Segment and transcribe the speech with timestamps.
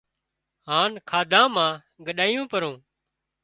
[0.67, 1.73] هانَ کاڌا مان
[2.05, 2.71] ڳڏايو پرو